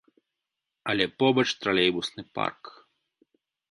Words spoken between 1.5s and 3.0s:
тралейбусны парк.